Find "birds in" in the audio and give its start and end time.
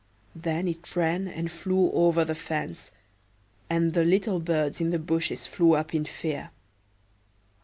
4.39-4.89